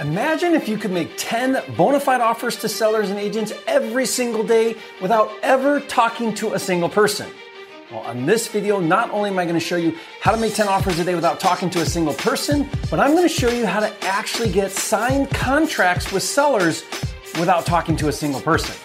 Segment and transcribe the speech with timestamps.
[0.00, 4.44] Imagine if you could make 10 bona fide offers to sellers and agents every single
[4.44, 7.28] day without ever talking to a single person.
[7.90, 10.54] Well, on this video, not only am I going to show you how to make
[10.54, 13.50] 10 offers a day without talking to a single person, but I'm going to show
[13.50, 16.84] you how to actually get signed contracts with sellers
[17.40, 18.76] without talking to a single person.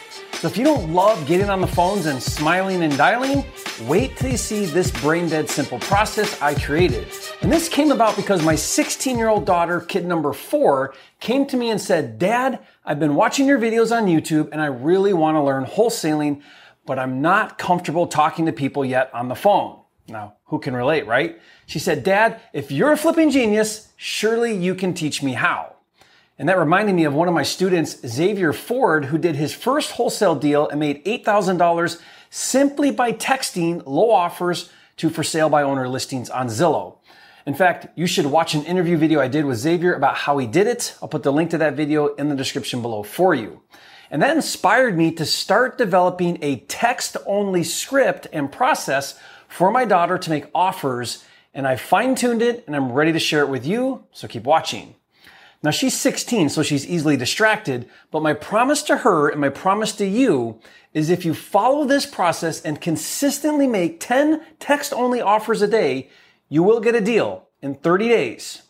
[0.43, 3.45] So if you don't love getting on the phones and smiling and dialing,
[3.83, 7.07] wait till you see this brain dead simple process I created.
[7.41, 11.55] And this came about because my 16 year old daughter, kid number four, came to
[11.55, 15.35] me and said, Dad, I've been watching your videos on YouTube and I really want
[15.35, 16.41] to learn wholesaling,
[16.85, 19.79] but I'm not comfortable talking to people yet on the phone.
[20.09, 21.39] Now, who can relate, right?
[21.67, 25.72] She said, Dad, if you're a flipping genius, surely you can teach me how.
[26.39, 29.91] And that reminded me of one of my students, Xavier Ford, who did his first
[29.91, 35.87] wholesale deal and made $8,000 simply by texting low offers to for sale by owner
[35.87, 36.97] listings on Zillow.
[37.45, 40.47] In fact, you should watch an interview video I did with Xavier about how he
[40.47, 40.95] did it.
[41.01, 43.61] I'll put the link to that video in the description below for you.
[44.09, 49.85] And that inspired me to start developing a text only script and process for my
[49.85, 51.23] daughter to make offers.
[51.53, 54.05] And I fine tuned it and I'm ready to share it with you.
[54.11, 54.95] So keep watching.
[55.63, 59.93] Now she's 16, so she's easily distracted, but my promise to her and my promise
[59.95, 60.59] to you
[60.93, 66.09] is if you follow this process and consistently make 10 text only offers a day,
[66.49, 68.63] you will get a deal in 30 days.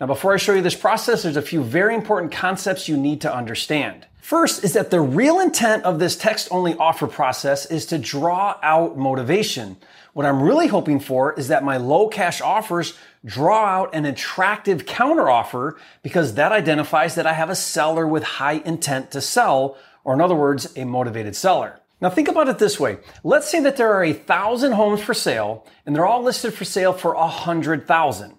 [0.00, 3.20] Now, before I show you this process, there's a few very important concepts you need
[3.20, 4.08] to understand.
[4.20, 8.58] First is that the real intent of this text only offer process is to draw
[8.62, 9.76] out motivation.
[10.12, 12.94] What I'm really hoping for is that my low cash offers
[13.24, 18.62] draw out an attractive counteroffer because that identifies that I have a seller with high
[18.64, 21.78] intent to sell, or in other words, a motivated seller.
[22.00, 22.98] Now think about it this way.
[23.22, 26.64] Let's say that there are a thousand homes for sale and they're all listed for
[26.64, 28.34] sale for a hundred thousand.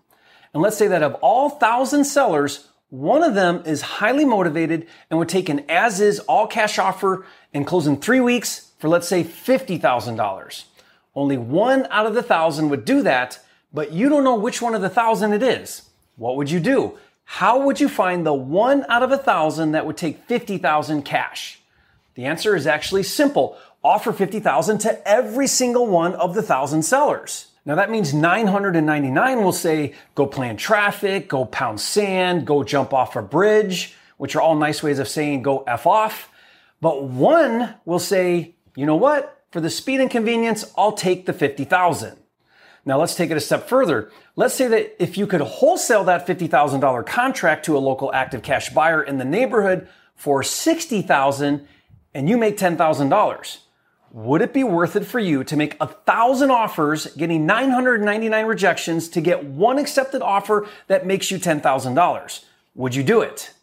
[0.54, 5.18] And let's say that of all thousand sellers, one of them is highly motivated and
[5.18, 9.08] would take an as is all cash offer and close in three weeks for let's
[9.08, 10.64] say $50,000.
[11.16, 13.40] Only one out of the thousand would do that,
[13.74, 15.90] but you don't know which one of the thousand it is.
[16.16, 16.98] What would you do?
[17.26, 21.60] How would you find the one out of a thousand that would take 50,000 cash?
[22.16, 23.58] The answer is actually simple.
[23.84, 27.48] Offer 50,000 to every single one of the thousand sellers.
[27.66, 33.16] Now that means 999 will say, go plan traffic, go pound sand, go jump off
[33.16, 36.30] a bridge, which are all nice ways of saying go F off.
[36.82, 39.46] But one will say, you know what?
[39.52, 42.18] For the speed and convenience, I'll take the 50,000.
[42.86, 44.12] Now let's take it a step further.
[44.36, 48.70] Let's say that if you could wholesale that $50,000 contract to a local active cash
[48.70, 51.68] buyer in the neighborhood for 60,000,
[52.14, 53.58] and you make $10,000.
[54.12, 59.10] Would it be worth it for you to make a thousand offers, getting 999 rejections
[59.10, 62.46] to get one accepted offer that makes you $10,000?
[62.76, 63.54] Would you do it?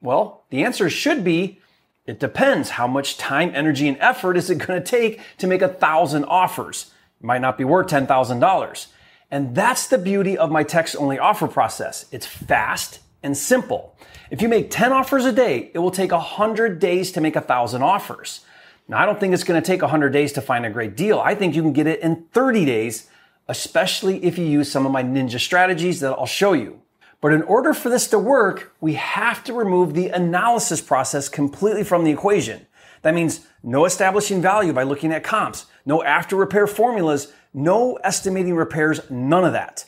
[0.00, 1.60] Well, the answer should be
[2.06, 2.70] it depends.
[2.70, 6.24] How much time, energy, and effort is it going to take to make a thousand
[6.24, 6.90] offers?
[7.20, 8.86] Might not be worth $10,000.
[9.30, 12.06] And that's the beauty of my text only offer process.
[12.12, 13.96] It's fast and simple.
[14.30, 17.40] If you make 10 offers a day, it will take 100 days to make a
[17.40, 18.44] thousand offers.
[18.86, 21.18] Now, I don't think it's going to take 100 days to find a great deal.
[21.18, 23.08] I think you can get it in 30 days,
[23.48, 26.80] especially if you use some of my ninja strategies that I'll show you.
[27.20, 31.84] But in order for this to work, we have to remove the analysis process completely
[31.84, 32.66] from the equation.
[33.02, 38.54] That means no establishing value by looking at comps, no after repair formulas, no estimating
[38.54, 39.86] repairs, none of that.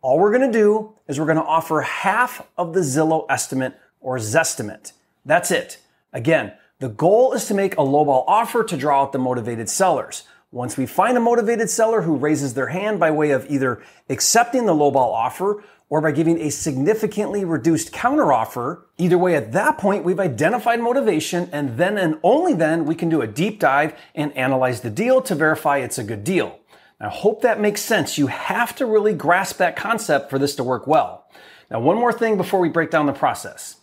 [0.00, 4.92] All we're to do is we're to offer half of the Zillow estimate or Zestimate.
[5.26, 5.76] That's it.
[6.14, 10.22] Again, the goal is to make a lowball offer to draw out the motivated sellers.
[10.50, 14.64] Once we find a motivated seller who raises their hand by way of either accepting
[14.64, 18.82] the lowball offer or by giving a significantly reduced counteroffer.
[18.98, 23.08] Either way, at that point, we've identified motivation and then and only then we can
[23.08, 26.58] do a deep dive and analyze the deal to verify it's a good deal.
[27.00, 28.16] I hope that makes sense.
[28.16, 31.26] You have to really grasp that concept for this to work well.
[31.70, 33.76] Now, one more thing before we break down the process.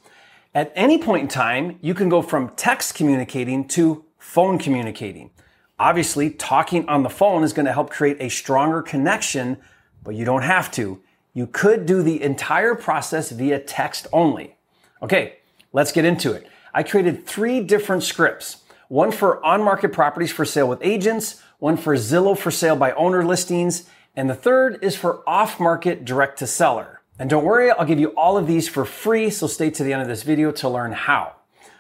[0.54, 5.32] At any point in time, you can go from text communicating to phone communicating.
[5.80, 9.58] Obviously, talking on the phone is going to help create a stronger connection,
[10.04, 11.02] but you don't have to
[11.34, 14.58] you could do the entire process via text only.
[15.02, 15.38] Okay,
[15.74, 16.48] let's get into it.
[16.74, 18.64] I created three different scripts.
[18.88, 23.24] One for on-market properties for sale with agents, one for Zillow for sale by owner
[23.24, 27.02] listings, and the third is for off-market direct to seller.
[27.18, 29.94] And don't worry, I'll give you all of these for free, so stay to the
[29.94, 31.36] end of this video to learn how.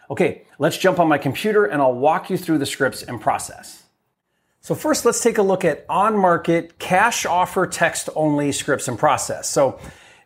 [0.10, 3.81] Okay, let's jump on my computer and I'll walk you through the scripts and process.
[4.64, 9.50] So first, let's take a look at on-market cash offer text only scripts and process.
[9.50, 9.80] So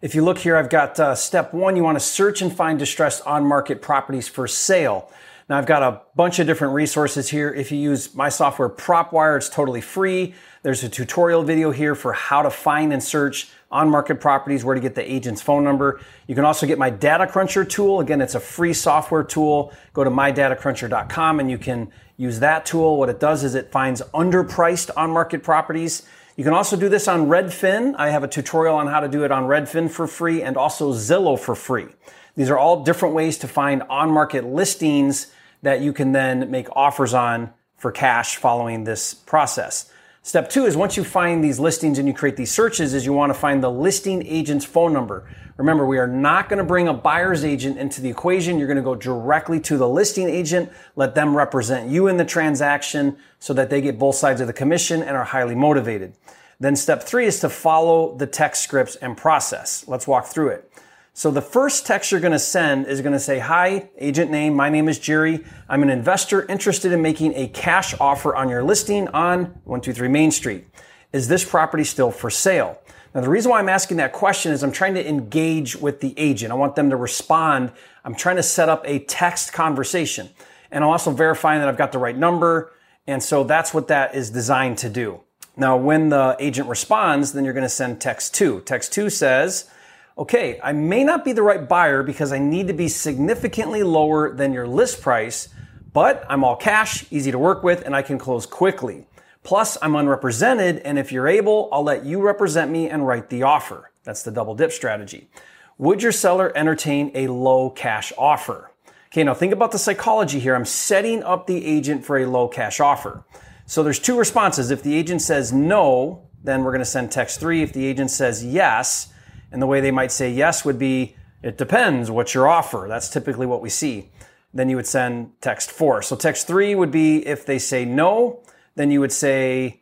[0.05, 2.77] If you look here, I've got uh, step one, you want to search and find
[2.77, 5.09] distressed on market properties for sale.
[5.49, 7.51] Now I've got a bunch of different resources here.
[7.51, 10.35] If you use my software PropWire, it's totally free.
[10.65, 14.73] There's a tutorial video here for how to find and search on market properties, where
[14.73, 15.99] to get the agent's phone number.
[16.25, 17.99] You can also get my data cruncher tool.
[17.99, 19.71] Again, it's a free software tool.
[19.93, 22.97] Go to mydatacruncher.com and you can use that tool.
[22.97, 26.01] What it does is it finds underpriced on market properties
[26.35, 27.95] you can also do this on Redfin.
[27.97, 30.91] I have a tutorial on how to do it on Redfin for free and also
[30.91, 31.87] Zillow for free.
[32.35, 35.27] These are all different ways to find on market listings
[35.61, 39.89] that you can then make offers on for cash following this process.
[40.25, 43.13] Step two is once you find these listings and you create these searches is you
[43.13, 45.29] want to find the listing agent's phone number.
[45.57, 48.57] Remember, we are not going to bring a buyer's agent into the equation.
[48.57, 52.25] You're going to go directly to the listing agent, let them represent you in the
[52.25, 56.15] transaction so that they get both sides of the commission and are highly motivated.
[56.59, 59.87] Then step three is to follow the text scripts and process.
[59.87, 60.71] Let's walk through it.
[61.17, 64.53] So the first text you're going to send is going to say, Hi, agent name.
[64.53, 65.45] My name is Jerry.
[65.69, 70.29] I'm an investor interested in making a cash offer on your listing on 123 Main
[70.29, 70.65] Street.
[71.13, 72.81] Is this property still for sale?
[73.13, 76.13] Now, the reason why I'm asking that question is I'm trying to engage with the
[76.17, 76.51] agent.
[76.51, 77.71] I want them to respond.
[78.03, 80.31] I'm trying to set up a text conversation.
[80.69, 82.73] And I'm also verifying that I've got the right number.
[83.07, 85.21] And so that's what that is designed to do.
[85.55, 88.59] Now, when the agent responds, then you're going to send text two.
[88.65, 89.69] Text two says,
[90.17, 94.33] okay, I may not be the right buyer because I need to be significantly lower
[94.33, 95.49] than your list price,
[95.93, 99.07] but I'm all cash, easy to work with, and I can close quickly.
[99.43, 103.43] Plus, I'm unrepresented, and if you're able, I'll let you represent me and write the
[103.43, 103.91] offer.
[104.03, 105.29] That's the double dip strategy.
[105.77, 108.71] Would your seller entertain a low cash offer?
[109.11, 110.55] Okay, now think about the psychology here.
[110.55, 113.23] I'm setting up the agent for a low cash offer.
[113.65, 114.71] So there's two responses.
[114.71, 117.61] If the agent says no, then we're going to send text three.
[117.61, 119.13] If the agent says yes,
[119.51, 122.85] and the way they might say yes would be, it depends, what's your offer?
[122.89, 124.09] That's typically what we see.
[124.53, 126.01] Then you would send text four.
[126.01, 128.41] So text three would be if they say no,
[128.75, 129.81] then you would say,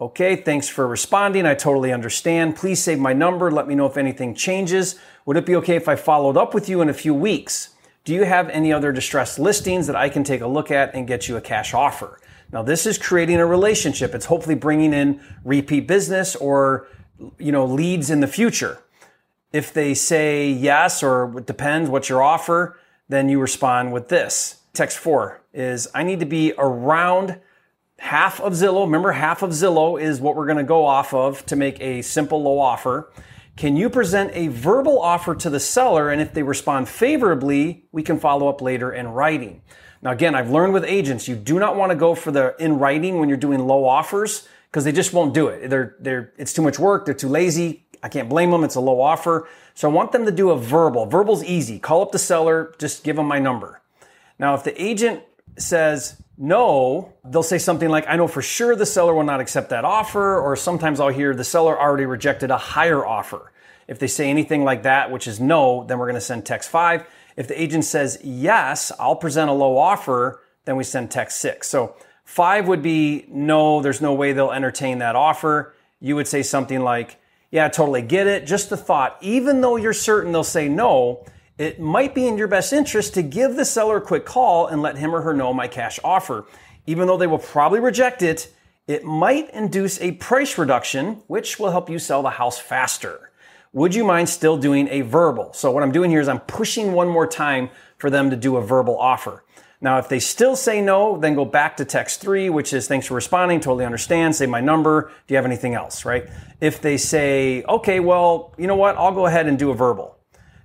[0.00, 1.46] okay, thanks for responding.
[1.46, 2.56] I totally understand.
[2.56, 3.50] Please save my number.
[3.50, 4.98] Let me know if anything changes.
[5.26, 7.70] Would it be okay if I followed up with you in a few weeks?
[8.04, 11.06] Do you have any other distressed listings that I can take a look at and
[11.06, 12.18] get you a cash offer?
[12.52, 14.14] Now, this is creating a relationship.
[14.14, 16.88] It's hopefully bringing in repeat business or,
[17.38, 18.78] you know, leads in the future.
[19.52, 24.60] If they say yes or it depends what's your offer, then you respond with this.
[24.72, 27.40] Text four is I need to be around
[27.98, 28.84] half of Zillow.
[28.84, 32.02] Remember, half of Zillow is what we're going to go off of to make a
[32.02, 33.12] simple low offer.
[33.56, 36.10] Can you present a verbal offer to the seller?
[36.10, 39.60] And if they respond favorably, we can follow up later in writing.
[40.00, 42.78] Now, again, I've learned with agents, you do not want to go for the in
[42.78, 45.68] writing when you're doing low offers because they just won't do it.
[45.68, 47.04] They're, they're, it's too much work.
[47.04, 47.84] They're too lazy.
[48.02, 48.64] I can't blame them.
[48.64, 49.48] It's a low offer.
[49.74, 51.06] So I want them to do a verbal.
[51.06, 51.78] Verbal's easy.
[51.78, 53.80] Call up the seller, just give them my number.
[54.38, 55.22] Now, if the agent
[55.58, 59.68] says no, they'll say something like, I know for sure the seller will not accept
[59.70, 63.52] that offer, or sometimes I'll hear the seller already rejected a higher offer.
[63.86, 66.70] If they say anything like that, which is no, then we're going to send text
[66.70, 67.06] five.
[67.36, 71.68] If the agent says yes, I'll present a low offer, then we send text six.
[71.68, 71.94] So
[72.24, 75.74] five would be no, there's no way they'll entertain that offer.
[76.00, 77.19] You would say something like,
[77.50, 78.46] yeah, I totally get it.
[78.46, 79.16] Just the thought.
[79.20, 81.24] Even though you're certain they'll say no,
[81.58, 84.80] it might be in your best interest to give the seller a quick call and
[84.80, 86.46] let him or her know my cash offer.
[86.86, 88.52] Even though they will probably reject it,
[88.86, 93.30] it might induce a price reduction, which will help you sell the house faster.
[93.72, 95.52] Would you mind still doing a verbal?
[95.52, 98.56] So what I'm doing here is I'm pushing one more time for them to do
[98.56, 99.44] a verbal offer.
[99.82, 103.06] Now, if they still say no, then go back to text three, which is thanks
[103.06, 106.28] for responding, totally understand, say my number, do you have anything else, right?
[106.60, 110.18] If they say, okay, well, you know what, I'll go ahead and do a verbal,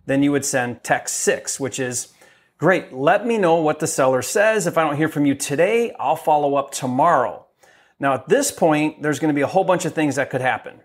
[0.06, 2.14] then you would send text six, which is,
[2.58, 4.68] great, let me know what the seller says.
[4.68, 7.46] If I don't hear from you today, I'll follow up tomorrow.
[8.00, 10.82] Now, at this point, there's to be a whole bunch of things that could happen.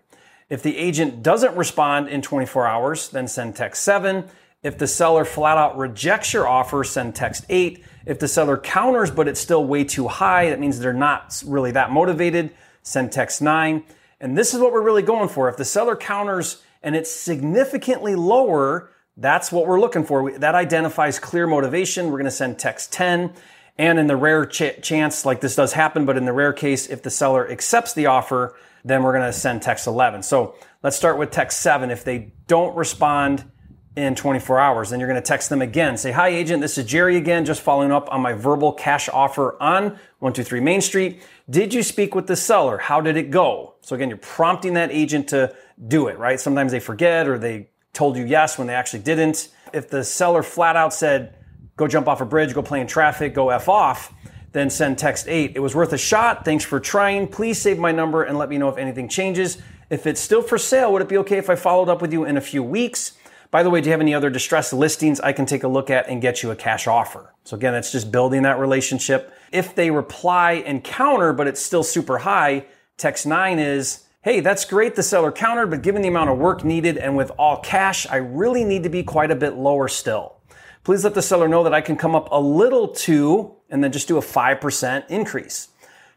[0.49, 4.25] If the agent doesn't respond in 24 hours, then send text seven.
[4.63, 7.83] If the seller flat out rejects your offer, send text eight.
[8.05, 11.71] If the seller counters, but it's still way too high, that means they're not really
[11.71, 12.51] that motivated,
[12.83, 13.83] send text nine.
[14.19, 15.49] And this is what we're really going for.
[15.49, 20.37] If the seller counters and it's significantly lower, that's what we're looking for.
[20.37, 22.05] That identifies clear motivation.
[22.05, 23.33] We're going to send text 10.
[23.79, 26.87] And in the rare ch- chance, like this does happen, but in the rare case,
[26.87, 30.21] if the seller accepts the offer, then we're going to send text 11.
[30.21, 31.89] So let's start with text 7.
[31.89, 33.45] If they don't respond,
[33.95, 34.89] in 24 hours.
[34.89, 35.97] Then you're going to text them again.
[35.97, 39.61] Say, hi agent, this is Jerry again, just following up on my verbal cash offer
[39.61, 39.83] on
[40.19, 41.21] 123 Main Street.
[41.49, 42.77] Did you speak with the seller?
[42.77, 43.75] How did it go?
[43.81, 45.53] So again, you're prompting that agent to
[45.87, 46.39] do it, right?
[46.39, 49.49] Sometimes they forget or they told you yes when they actually didn't.
[49.73, 51.35] If the seller flat out said,
[51.75, 54.13] go jump off a bridge, go play in traffic, go F off,
[54.53, 55.53] then send text 8.
[55.55, 56.45] It was worth a shot.
[56.45, 57.27] Thanks for trying.
[57.27, 59.57] Please save my number and let me know if anything changes.
[59.89, 62.23] If it's still for sale, would it be okay if I followed up with you
[62.23, 63.13] in a few weeks?
[63.51, 65.89] By the way, do you have any other distressed listings I can take a look
[65.89, 67.33] at and get you a cash offer?
[67.43, 69.33] So again, that's just building that relationship.
[69.51, 72.65] If they reply and counter, but it's still super high,
[72.97, 74.95] text nine is, Hey, that's great.
[74.95, 78.17] The seller countered, but given the amount of work needed and with all cash, I
[78.17, 80.37] really need to be quite a bit lower still.
[80.83, 83.91] Please let the seller know that I can come up a little to and then
[83.91, 85.69] just do a 5% increase.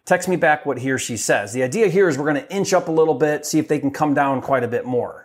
[0.04, 1.54] Text me back what he or she says.
[1.54, 3.78] The idea here is we're going to inch up a little bit, see if they
[3.78, 5.23] can come down quite a bit more.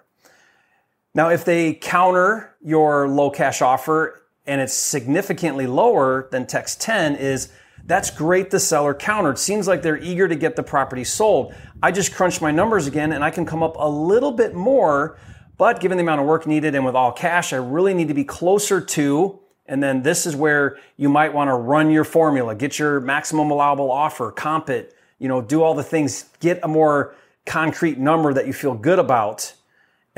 [1.16, 7.16] Now, if they counter your low cash offer and it's significantly lower than text 10
[7.16, 7.52] is
[7.86, 9.40] that's great the seller countered.
[9.40, 11.54] Seems like they're eager to get the property sold.
[11.82, 15.18] I just crunched my numbers again and I can come up a little bit more,
[15.58, 18.14] but given the amount of work needed and with all cash, I really need to
[18.14, 19.40] be closer to
[19.70, 23.52] and then this is where you might want to run your formula, get your maximum
[23.52, 27.14] allowable offer, comp it, you know, do all the things, get a more
[27.46, 29.54] concrete number that you feel good about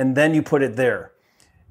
[0.01, 1.11] and then you put it there.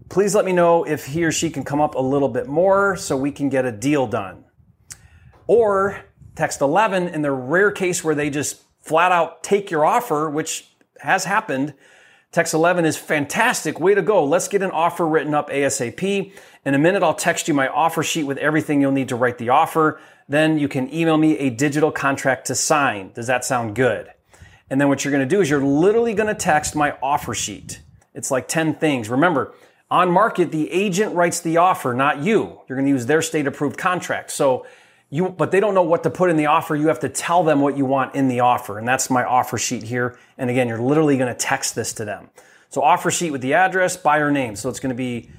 [0.08, 2.94] Please let me know if he or she can come up a little bit more
[2.94, 4.44] so we can get a deal done.
[5.48, 6.04] Or
[6.36, 10.68] text 11 in the rare case where they just flat out take your offer, which
[11.00, 11.74] has happened.
[12.30, 13.80] Text 11 is fantastic.
[13.80, 14.24] Way to go.
[14.24, 16.32] Let's get an offer written up ASAP.
[16.64, 19.38] In a minute, I'll text you my offer sheet with everything you'll need to write
[19.38, 20.00] the offer.
[20.28, 23.10] Then you can email me a digital contract to sign.
[23.12, 24.08] Does that sound good?
[24.70, 27.34] And then what you're going to do is you're literally going to text my offer
[27.34, 27.80] sheet.
[28.14, 29.08] It's like 10 things.
[29.08, 29.54] Remember,
[29.90, 32.60] on market, the agent writes the offer, not you.
[32.68, 34.30] You're going to use their state approved contract.
[34.30, 34.66] So
[35.10, 36.76] you, but they don't know what to put in the offer.
[36.76, 38.78] You have to tell them what you want in the offer.
[38.78, 40.16] And that's my offer sheet here.
[40.38, 42.30] And again, you're literally going to text this to them.
[42.68, 44.54] So offer sheet with the address, buyer name.
[44.54, 45.30] So it's going to be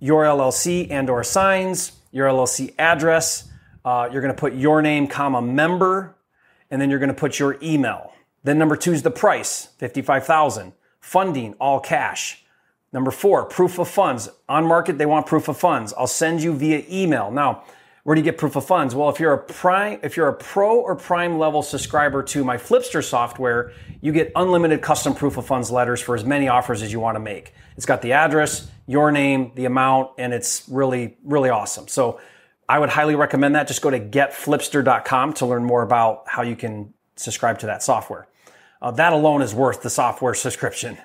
[0.00, 3.48] your LLC and or signs, your LLC address.
[3.84, 6.16] Uh, you're going to put your name, comma, member,
[6.70, 8.12] and then you're going to put your email.
[8.42, 10.72] Then number two is the price, 55,000.
[11.02, 12.42] Funding, all cash.
[12.92, 14.30] Number four, proof of funds.
[14.48, 15.92] On market, they want proof of funds.
[15.98, 17.30] I'll send you via email.
[17.30, 17.64] Now,
[18.04, 18.94] where do you get proof of funds?
[18.94, 22.56] Well, if you're a prime, if you're a pro or prime level subscriber to my
[22.56, 26.92] Flipster software, you get unlimited custom proof of funds letters for as many offers as
[26.92, 27.52] you want to make.
[27.76, 31.88] It's got the address, your name, the amount, and it's really, really awesome.
[31.88, 32.20] So
[32.68, 33.68] I would highly recommend that.
[33.68, 38.28] Just go to getflipster.com to learn more about how you can subscribe to that software.
[38.82, 40.98] Uh, that alone is worth the software subscription.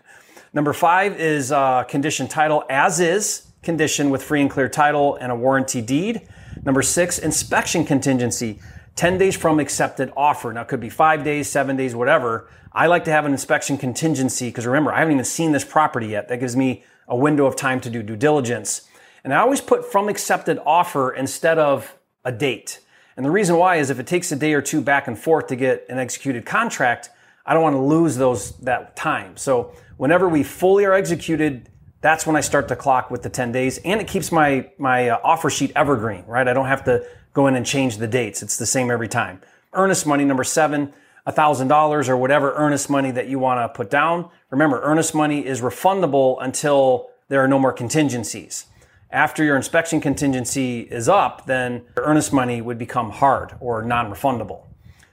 [0.51, 5.31] Number five is uh, condition title as is condition with free and clear title and
[5.31, 6.27] a warranty deed.
[6.63, 8.59] Number six, inspection contingency.
[8.95, 10.51] 10 days from accepted offer.
[10.51, 12.49] Now, it could be five days, seven days, whatever.
[12.73, 16.07] I like to have an inspection contingency because remember, I haven't even seen this property
[16.07, 16.29] yet.
[16.29, 18.89] That gives me a window of time to do due diligence.
[19.23, 22.79] And I always put from accepted offer instead of a date.
[23.15, 25.45] And the reason why is if it takes a day or two back and forth
[25.47, 27.11] to get an executed contract,
[27.47, 29.37] I don't want to lose those that time.
[29.37, 31.69] So whenever we fully are executed,
[32.01, 35.09] that's when I start the clock with the 10 days and it keeps my, my
[35.09, 36.47] uh, offer sheet evergreen, right?
[36.47, 38.43] I don't have to go in and change the dates.
[38.43, 39.41] It's the same every time.
[39.73, 40.93] Earnest money, number seven,
[41.25, 44.29] $1,000 or whatever earnest money that you want to put down.
[44.49, 48.65] Remember, earnest money is refundable until there are no more contingencies.
[49.09, 54.66] After your inspection contingency is up, then earnest money would become hard or non-refundable.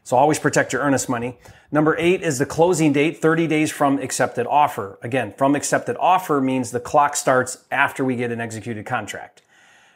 [0.05, 1.39] So always protect your earnest money.
[1.73, 4.99] Number eight is the closing date, 30 days from accepted offer.
[5.03, 9.41] Again, from accepted offer means the clock starts after we get an executed contract.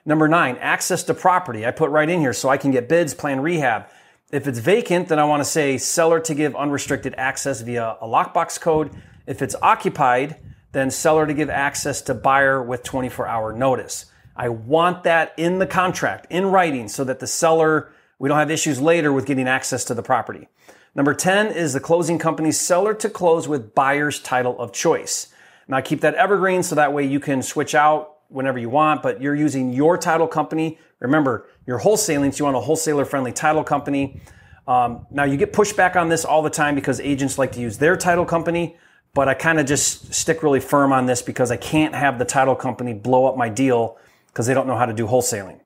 [0.06, 1.66] Number nine, access to property.
[1.66, 3.86] I put right in here so I can get bids, plan rehab.
[4.32, 8.06] If it's vacant, then I want to say seller to give unrestricted access via a
[8.06, 8.90] lockbox code.
[9.26, 10.36] If it's occupied,
[10.72, 14.06] then seller to give access to buyer with 24 hour notice.
[14.34, 18.50] I want that in the contract, in writing, so that the seller we don't have
[18.50, 20.48] issues later with getting access to the property.
[20.94, 25.28] Number 10 is the closing company's seller to close with buyer's title of choice.
[25.68, 29.20] Now keep that evergreen so that way you can switch out whenever you want, but
[29.20, 30.78] you're using your title company.
[31.00, 34.20] Remember, you're wholesaling, so you want a wholesaler friendly title company.
[34.66, 37.78] Um, now you get pushback on this all the time because agents like to use
[37.78, 38.76] their title company,
[39.14, 42.24] but I kind of just stick really firm on this because I can't have the
[42.24, 45.60] title company blow up my deal because they don't know how to do wholesaling.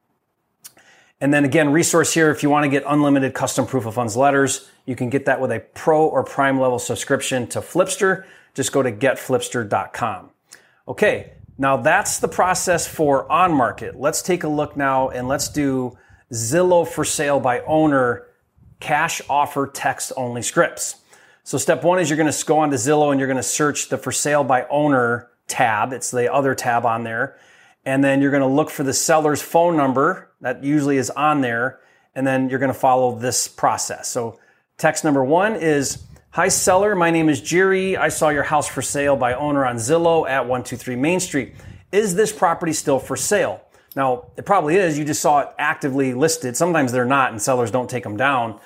[1.22, 4.16] And then again, resource here, if you want to get unlimited custom proof of funds
[4.16, 8.24] letters, you can get that with a pro or prime level subscription to Flipster.
[8.54, 10.30] Just go to getflipster.com.
[10.88, 11.34] Okay.
[11.58, 13.94] Now that's the process for on market.
[13.94, 15.96] Let's take a look now and let's do
[16.32, 18.26] Zillow for sale by owner
[18.80, 20.96] cash offer text only scripts.
[21.44, 23.90] So step one is you're going to go onto Zillow and you're going to search
[23.90, 25.92] the for sale by owner tab.
[25.92, 27.38] It's the other tab on there.
[27.84, 31.40] And then you're going to look for the seller's phone number that usually is on
[31.40, 31.80] there.
[32.14, 34.08] And then you're going to follow this process.
[34.08, 34.38] So
[34.76, 37.96] text number one is, Hi seller, my name is Jerry.
[37.96, 41.54] I saw your house for sale by owner on Zillow at 123 Main Street.
[41.90, 43.62] Is this property still for sale?
[43.94, 44.98] Now, it probably is.
[44.98, 46.56] You just saw it actively listed.
[46.56, 48.58] Sometimes they're not and sellers don't take them down.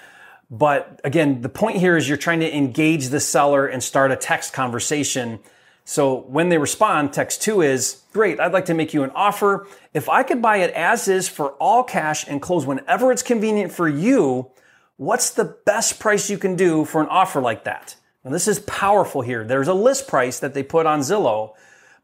[0.50, 4.16] But again, the point here is you're trying to engage the seller and start a
[4.16, 5.40] text conversation.
[5.88, 9.68] So when they respond, text two is, great, I'd like to make you an offer.
[9.94, 13.70] If I could buy it as is for all cash and close whenever it's convenient
[13.70, 14.50] for you,
[14.96, 17.94] what's the best price you can do for an offer like that?
[18.24, 19.44] Now this is powerful here.
[19.44, 21.54] There's a list price that they put on Zillow,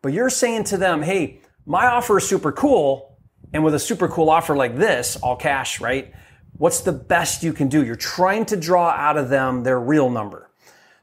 [0.00, 3.18] but you're saying to them, hey, my offer is super cool.
[3.52, 6.14] And with a super cool offer like this, all cash, right?
[6.56, 7.84] What's the best you can do?
[7.84, 10.50] You're trying to draw out of them their real number.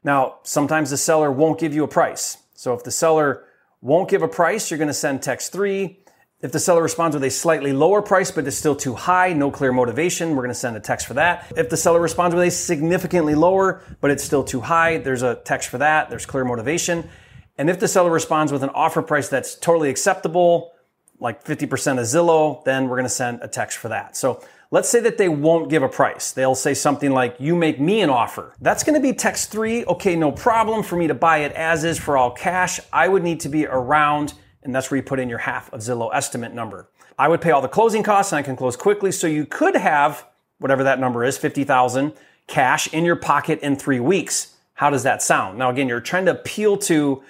[0.01, 2.37] Now, sometimes the seller won't give you a price.
[2.59, 3.45] So if the seller
[3.79, 6.03] won't give a price, you're going to send text three.
[6.41, 9.49] If the seller responds with a slightly lower price, but it's still too high, no
[9.49, 11.53] clear motivation, we're going to send a text for that.
[11.55, 15.35] If the seller responds with a significantly lower, but it's still too high, there's a
[15.35, 16.09] text for that.
[16.09, 17.07] There's clear motivation.
[17.57, 20.73] And if the seller responds with an offer price that's totally acceptable,
[21.17, 24.17] like 50% of Zillow, then we're going to send a text for that.
[24.17, 26.31] So Let's say that they won't give a price.
[26.31, 28.53] They'll say something like, you make me an offer.
[28.61, 29.83] That's going to be text three.
[29.85, 32.79] Okay, no problem for me to buy it as is for all cash.
[32.93, 35.79] I would need to be around, and that's where you put in your half of
[35.79, 36.87] Zillow estimate number.
[37.17, 39.11] I would pay all the closing costs and I can close quickly.
[39.11, 40.25] So you could have
[40.59, 42.13] whatever that number is, 50,000
[42.47, 44.55] cash in your pocket in three weeks.
[44.75, 45.57] How does that sound?
[45.57, 47.23] Now, again, you're trying to appeal to,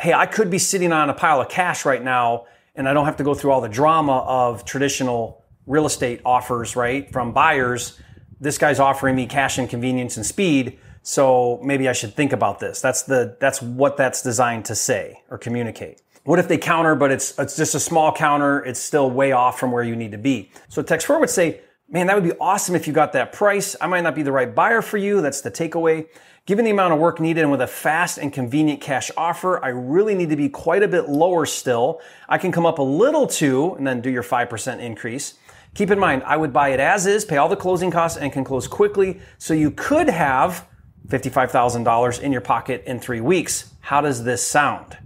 [0.00, 3.04] hey, I could be sitting on a pile of cash right now and I don't
[3.04, 7.98] have to go through all the drama of traditional real estate offers, right, from buyers.
[8.40, 10.78] This guy's offering me cash and convenience and speed.
[11.02, 12.80] So maybe I should think about this.
[12.80, 16.00] That's the, that's what that's designed to say or communicate.
[16.24, 18.64] What if they counter, but it's, it's just a small counter.
[18.64, 20.50] It's still way off from where you need to be.
[20.68, 23.76] So text four would say, man, that would be awesome if you got that price.
[23.80, 25.20] I might not be the right buyer for you.
[25.20, 26.06] That's the takeaway.
[26.46, 29.68] Given the amount of work needed and with a fast and convenient cash offer, I
[29.68, 32.00] really need to be quite a bit lower still.
[32.28, 35.34] I can come up a little too and then do your 5% increase.
[35.74, 38.32] Keep in mind, I would buy it as is, pay all the closing costs, and
[38.32, 39.20] can close quickly.
[39.38, 40.68] So you could have
[41.08, 43.72] $55,000 in your pocket in three weeks.
[43.80, 44.96] How does this sound?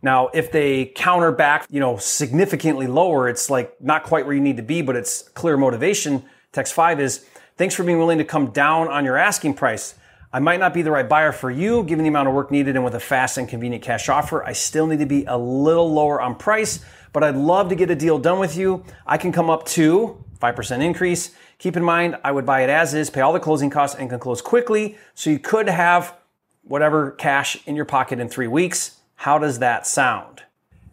[0.00, 4.40] Now, if they counter back, you know, significantly lower, it's like not quite where you
[4.40, 6.24] need to be, but it's clear motivation.
[6.52, 9.96] Text five is, thanks for being willing to come down on your asking price.
[10.32, 12.76] I might not be the right buyer for you, given the amount of work needed
[12.76, 14.44] and with a fast and convenient cash offer.
[14.44, 17.90] I still need to be a little lower on price but I'd love to get
[17.90, 18.84] a deal done with you.
[19.06, 21.34] I can come up to 5% increase.
[21.58, 24.08] Keep in mind, I would buy it as is, pay all the closing costs, and
[24.08, 24.96] can close quickly.
[25.14, 26.14] So you could have
[26.62, 29.00] whatever cash in your pocket in three weeks.
[29.16, 30.42] How does that sound?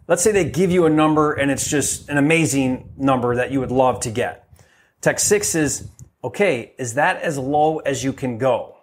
[0.08, 3.60] Let's say they give you a number and it's just an amazing number that you
[3.60, 4.48] would love to get.
[5.00, 5.88] Text six is,
[6.24, 8.75] okay, is that as low as you can go?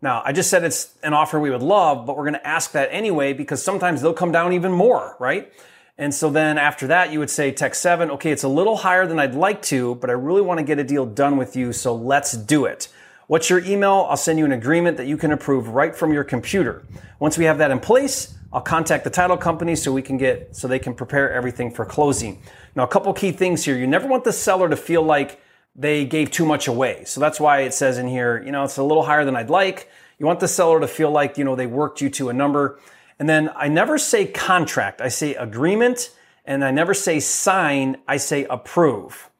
[0.00, 2.72] Now, I just said it's an offer we would love, but we're going to ask
[2.72, 5.52] that anyway because sometimes they'll come down even more, right?
[5.96, 9.06] And so then after that, you would say text seven, okay, it's a little higher
[9.06, 11.72] than I'd like to, but I really want to get a deal done with you,
[11.72, 12.88] so let's do it.
[13.26, 14.06] What's your email?
[14.08, 16.84] I'll send you an agreement that you can approve right from your computer.
[17.18, 20.54] Once we have that in place, I'll contact the title company so we can get,
[20.54, 22.40] so they can prepare everything for closing.
[22.76, 23.76] Now, a couple key things here.
[23.76, 25.40] You never want the seller to feel like
[25.78, 27.04] they gave too much away.
[27.04, 29.48] So that's why it says in here, you know, it's a little higher than I'd
[29.48, 29.88] like.
[30.18, 32.80] You want the seller to feel like, you know, they worked you to a number.
[33.20, 36.10] And then I never say contract, I say agreement,
[36.44, 39.30] and I never say sign, I say approve.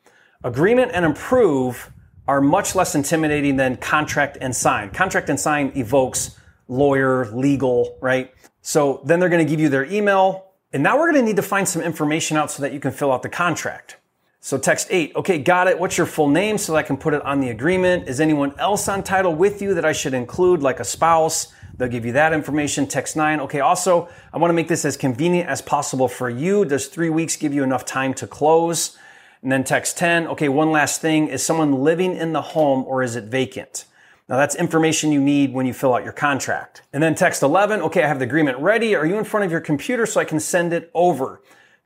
[0.44, 1.90] Agreement and approve
[2.28, 4.90] are much less intimidating than contract and sign.
[4.90, 8.32] Contract and sign evokes lawyer, legal, right?
[8.62, 10.52] So then they're going to give you their email.
[10.72, 12.92] And now we're going to need to find some information out so that you can
[12.92, 13.96] fill out the contract.
[14.40, 15.78] So text eight, okay, got it.
[15.78, 18.08] What's your full name so that I can put it on the agreement?
[18.08, 21.52] Is anyone else on title with you that I should include, like a spouse?
[21.76, 22.86] They'll give you that information.
[22.86, 23.40] Text nine.
[23.40, 23.60] Okay.
[23.60, 26.64] Also, I want to make this as convenient as possible for you.
[26.64, 28.96] Does three weeks give you enough time to close?
[29.42, 30.26] And then text 10.
[30.28, 30.48] Okay.
[30.48, 31.28] One last thing.
[31.28, 33.84] Is someone living in the home or is it vacant?
[34.28, 36.82] Now that's information you need when you fill out your contract.
[36.92, 37.80] And then text 11.
[37.82, 38.02] Okay.
[38.02, 38.96] I have the agreement ready.
[38.96, 41.40] Are you in front of your computer so I can send it over?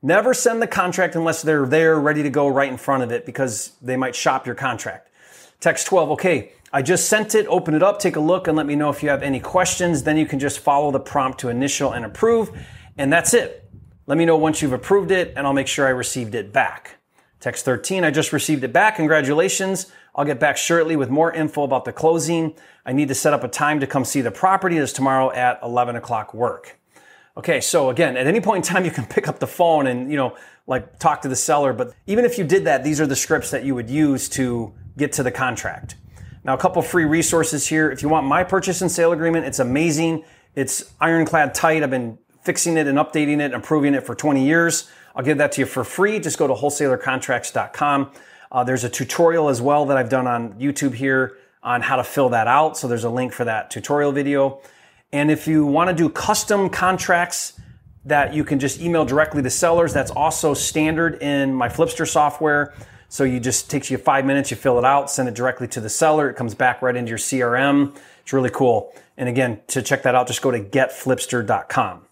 [0.05, 3.25] Never send the contract unless they're there ready to go right in front of it
[3.25, 5.09] because they might shop your contract.
[5.61, 6.11] Text 12.
[6.11, 6.51] Okay.
[6.73, 9.01] I just sent it, open it up, take a look, and let me know if
[9.01, 10.03] you have any questions.
[10.03, 12.51] Then you can just follow the prompt to initial and approve.
[12.97, 13.69] And that's it.
[14.05, 16.97] Let me know once you've approved it, and I'll make sure I received it back.
[17.39, 18.97] Text 13, I just received it back.
[18.97, 19.89] Congratulations.
[20.15, 22.55] I'll get back shortly with more info about the closing.
[22.85, 24.77] I need to set up a time to come see the property.
[24.77, 26.77] It's tomorrow at 11 o'clock work.
[27.35, 30.11] Okay, so again, at any point in time, you can pick up the phone and,
[30.11, 30.35] you know,
[30.67, 31.73] like talk to the seller.
[31.73, 34.73] But even if you did that, these are the scripts that you would use to
[34.97, 35.95] get to the contract.
[36.43, 37.89] Now, a couple free resources here.
[37.89, 40.23] If you want my purchase and sale agreement, it's amazing.
[40.55, 41.83] It's ironclad tight.
[41.83, 44.89] I've been fixing it and updating it, and improving it for 20 years.
[45.15, 46.19] I'll give that to you for free.
[46.19, 48.11] Just go to wholesalercontracts.com.
[48.51, 52.03] Uh, there's a tutorial as well that I've done on YouTube here on how to
[52.03, 52.77] fill that out.
[52.77, 54.61] So there's a link for that tutorial video.
[55.13, 57.53] And if you want to do custom contracts
[58.03, 62.73] that you can just email directly to sellers, that's also standard in my Flipster software.
[63.09, 65.79] So you just takes you five minutes, you fill it out, send it directly to
[65.79, 66.31] the seller.
[66.31, 67.95] It comes back right into your CRM.
[68.23, 68.91] It's really cool.
[69.15, 72.07] And again, to check that out, just go to getflipster.com.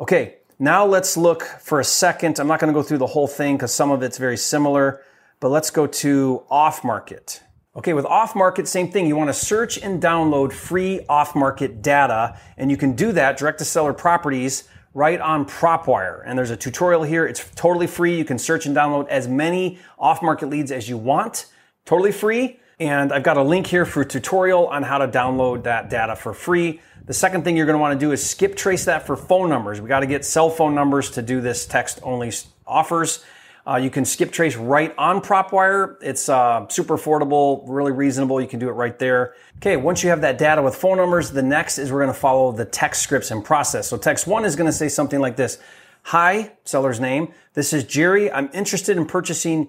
[0.00, 2.40] Okay, now let's look for a second.
[2.40, 5.04] I'm not going to go through the whole thing because some of it's very similar,
[5.38, 7.42] but let's go to off market.
[7.80, 9.06] Okay, with off market, same thing.
[9.06, 13.38] You want to search and download free off market data, and you can do that
[13.38, 16.22] direct to seller properties right on PropWire.
[16.26, 17.24] And there's a tutorial here.
[17.26, 18.18] It's totally free.
[18.18, 21.46] You can search and download as many off market leads as you want.
[21.86, 22.60] Totally free.
[22.78, 26.16] And I've got a link here for a tutorial on how to download that data
[26.16, 26.82] for free.
[27.06, 29.48] The second thing you're going to want to do is skip trace that for phone
[29.48, 29.80] numbers.
[29.80, 32.30] We got to get cell phone numbers to do this text only
[32.66, 33.24] offers.
[33.66, 35.96] Uh, you can skip trace right on PropWire.
[36.00, 38.40] It's uh, super affordable, really reasonable.
[38.40, 39.34] You can do it right there.
[39.58, 42.52] Okay, once you have that data with phone numbers, the next is we're to follow
[42.52, 43.88] the text scripts and process.
[43.88, 45.58] So text one is to say something like this.
[46.04, 47.32] Hi, seller's name.
[47.52, 48.32] This is Jerry.
[48.32, 49.66] I'm interested in purchasing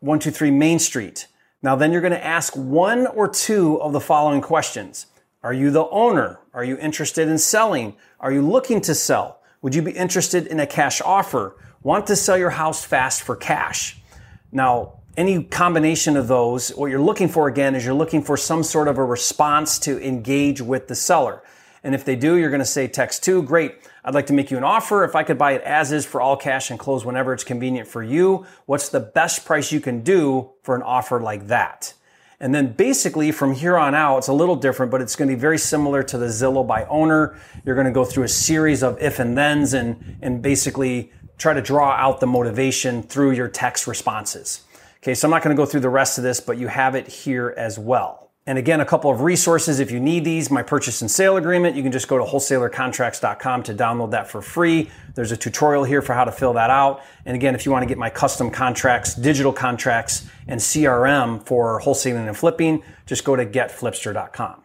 [0.00, 1.26] 123 Main Street.
[1.62, 5.06] Now then you're to ask one or two of the following questions.
[5.42, 6.40] Are you the owner?
[6.54, 7.96] Are you interested in selling?
[8.18, 9.40] Are you looking to sell?
[9.62, 11.56] Would you be interested in a cash offer?
[11.86, 13.96] Want to sell your house fast for cash?
[14.50, 18.64] Now, any combination of those, what you're looking for again is you're looking for some
[18.64, 21.44] sort of a response to engage with the seller.
[21.84, 23.76] And if they do, you're going to say text two, great.
[24.04, 25.04] I'd like to make you an offer.
[25.04, 27.86] If I could buy it as is for all cash and close whenever it's convenient
[27.86, 31.94] for you, what's the best price you can do for an offer like that?
[32.40, 35.36] And then basically from here on out, it's a little different, but it's going to
[35.36, 37.38] be very similar to the Zillow by owner.
[37.64, 41.52] You're going to go through a series of if and thens and, and basically try
[41.52, 44.62] to draw out the motivation through your text responses.
[44.98, 46.94] Okay, so I'm not going to go through the rest of this, but you have
[46.94, 48.26] it here as well.
[48.48, 50.52] And again, a couple of resources if you need these.
[50.52, 54.40] My purchase and sale agreement, you can just go to wholesalercontracts.com to download that for
[54.40, 54.88] free.
[55.16, 57.02] There's a tutorial here for how to fill that out.
[57.24, 61.80] And again, if you want to get my custom contracts, digital contracts, and CRM for
[61.80, 64.62] wholesaling and flipping, just go to getflipster.com.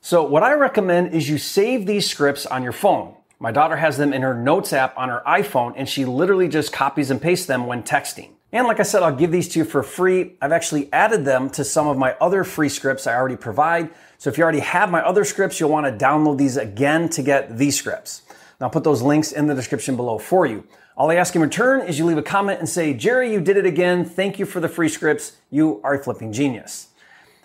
[0.00, 3.14] So what I recommend is you save these scripts on your phone.
[3.38, 6.72] My daughter has them in her notes app on her iPhone and she literally just
[6.72, 8.30] copies and pastes them when texting.
[8.52, 10.36] And like I said, I'll give these to you for free.
[10.40, 13.90] I've actually added them to some of my other free scripts I already provide.
[14.16, 17.22] So if you already have my other scripts, you'll want to download these again to
[17.22, 18.22] get these scripts.
[18.58, 20.64] Now I'll put those links in the description below for you.
[20.96, 23.58] All I ask in return is you leave a comment and say, Jerry, you did
[23.58, 24.06] it again.
[24.06, 25.36] Thank you for the free scripts.
[25.50, 26.88] You are a flipping genius.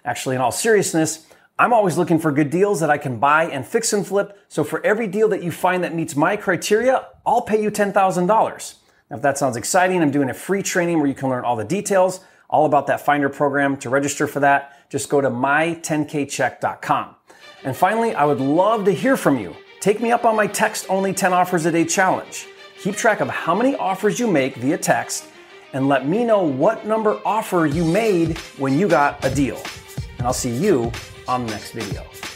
[0.06, 1.28] Actually, in all seriousness,
[1.60, 4.40] I'm always looking for good deals that I can buy and fix and flip.
[4.48, 8.28] So for every deal that you find that meets my criteria, I'll pay you $10,000.
[9.10, 11.56] Now, if that sounds exciting, I'm doing a free training where you can learn all
[11.56, 13.78] the details, all about that Finder program.
[13.78, 17.16] To register for that, just go to my10kcheck.com.
[17.64, 19.56] And finally, I would love to hear from you.
[19.82, 22.48] Take me up on my text only 10 offers a day challenge.
[22.80, 25.26] Keep track of how many offers you make via text
[25.74, 29.62] and let me know what number offer you made when you got a deal.
[30.18, 30.92] And I'll see you
[31.28, 32.31] on the next video.